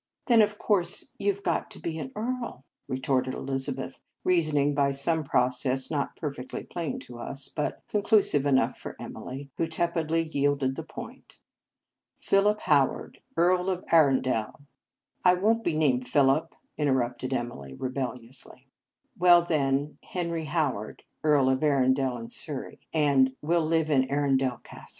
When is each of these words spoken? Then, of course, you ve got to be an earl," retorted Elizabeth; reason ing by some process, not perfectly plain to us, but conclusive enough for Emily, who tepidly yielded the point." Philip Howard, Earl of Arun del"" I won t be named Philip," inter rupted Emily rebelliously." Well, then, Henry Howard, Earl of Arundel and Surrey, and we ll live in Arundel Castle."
Then, 0.25 0.41
of 0.41 0.57
course, 0.57 1.13
you 1.19 1.31
ve 1.31 1.41
got 1.41 1.69
to 1.69 1.79
be 1.79 1.99
an 1.99 2.11
earl," 2.15 2.65
retorted 2.87 3.35
Elizabeth; 3.35 3.99
reason 4.23 4.57
ing 4.57 4.73
by 4.73 4.89
some 4.89 5.23
process, 5.23 5.91
not 5.91 6.15
perfectly 6.15 6.63
plain 6.63 6.97
to 7.01 7.19
us, 7.19 7.47
but 7.49 7.83
conclusive 7.87 8.47
enough 8.47 8.75
for 8.79 8.95
Emily, 8.99 9.51
who 9.57 9.67
tepidly 9.67 10.23
yielded 10.23 10.75
the 10.75 10.81
point." 10.81 11.37
Philip 12.27 12.61
Howard, 12.61 13.21
Earl 13.37 13.69
of 13.69 13.83
Arun 13.91 14.21
del"" 14.23 14.61
I 15.23 15.35
won 15.35 15.57
t 15.61 15.69
be 15.69 15.77
named 15.77 16.07
Philip," 16.07 16.55
inter 16.77 16.93
rupted 16.93 17.31
Emily 17.31 17.75
rebelliously." 17.75 18.65
Well, 19.19 19.43
then, 19.43 19.99
Henry 20.03 20.45
Howard, 20.45 21.03
Earl 21.23 21.47
of 21.47 21.61
Arundel 21.61 22.17
and 22.17 22.31
Surrey, 22.31 22.79
and 22.91 23.35
we 23.43 23.55
ll 23.55 23.67
live 23.67 23.91
in 23.91 24.09
Arundel 24.09 24.57
Castle." 24.63 24.87